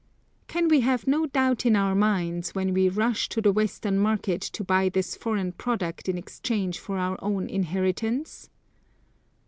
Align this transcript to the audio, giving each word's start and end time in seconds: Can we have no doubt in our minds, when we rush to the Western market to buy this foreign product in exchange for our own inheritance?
Can 0.47 0.67
we 0.67 0.79
have 0.79 1.05
no 1.05 1.27
doubt 1.27 1.63
in 1.63 1.75
our 1.75 1.93
minds, 1.93 2.55
when 2.55 2.73
we 2.73 2.89
rush 2.89 3.29
to 3.29 3.39
the 3.39 3.51
Western 3.51 3.99
market 3.99 4.41
to 4.41 4.63
buy 4.63 4.89
this 4.89 5.15
foreign 5.15 5.51
product 5.51 6.09
in 6.09 6.17
exchange 6.17 6.79
for 6.79 6.97
our 6.97 7.19
own 7.23 7.47
inheritance? 7.47 8.49